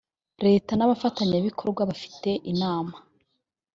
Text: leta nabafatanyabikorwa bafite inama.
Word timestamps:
leta 0.45 0.71
nabafatanyabikorwa 0.75 1.81
bafite 1.89 2.29
inama. 2.51 2.95